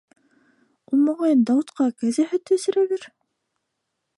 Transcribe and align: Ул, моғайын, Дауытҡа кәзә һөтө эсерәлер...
Ул, 0.95 1.03
моғайын, 1.09 1.43
Дауытҡа 1.49 1.87
кәзә 2.05 2.25
һөтө 2.33 2.59
эсерәлер... 2.61 3.07